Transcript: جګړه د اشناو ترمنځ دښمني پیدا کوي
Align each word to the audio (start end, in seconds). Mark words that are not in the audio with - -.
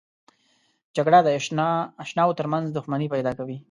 جګړه 0.95 1.19
د 1.23 1.29
اشناو 2.03 2.37
ترمنځ 2.39 2.65
دښمني 2.71 3.07
پیدا 3.13 3.31
کوي 3.39 3.57